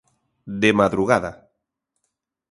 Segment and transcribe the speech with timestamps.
[0.61, 1.31] De madrugada.